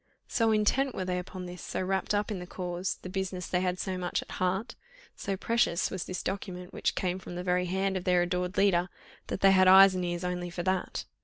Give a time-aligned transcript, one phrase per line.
[0.27, 3.61] So intent were they upon this, so wrapt up in the cause, the business they
[3.61, 4.73] had so much at heart,
[5.15, 8.89] so precious was this document which came from the very hand of their adored leader,
[9.27, 11.05] that they had eyes and ears only for that.